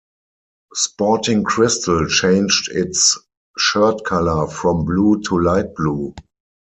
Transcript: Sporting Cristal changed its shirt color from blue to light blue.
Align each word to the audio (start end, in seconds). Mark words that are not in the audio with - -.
Sporting 0.73 1.43
Cristal 1.43 2.07
changed 2.07 2.69
its 2.71 3.19
shirt 3.59 4.03
color 4.03 4.47
from 4.47 4.83
blue 4.83 5.21
to 5.25 5.37
light 5.39 5.75
blue. 5.75 6.15